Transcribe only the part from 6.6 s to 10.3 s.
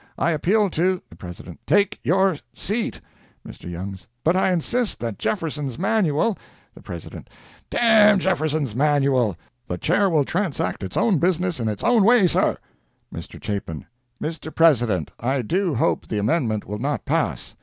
The President—"D—n Jefferson's Manual! The Chair will